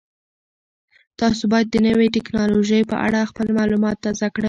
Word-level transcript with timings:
تاسو 1.19 1.43
باید 1.51 1.67
د 1.71 1.77
نوې 1.87 2.07
تکنالوژۍ 2.17 2.81
په 2.91 2.95
اړه 3.05 3.29
خپل 3.31 3.47
معلومات 3.57 3.97
تازه 4.05 4.27
کړئ. 4.33 4.39